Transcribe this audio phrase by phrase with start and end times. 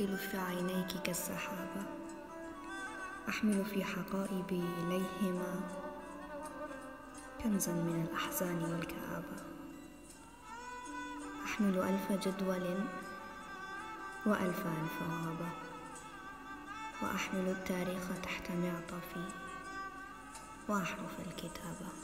[0.00, 1.82] أثقل في عينيك كالسحابة.
[3.28, 5.60] أحمل في حقائبي إليهما
[7.42, 9.42] كنزا من الأحزان والكآبة.
[11.44, 12.84] أحمل ألف جدول
[14.26, 15.50] وألف ألف غابة
[17.02, 19.24] وأحمل التاريخ تحت معطفي
[20.68, 21.99] وأحرف الكتابة.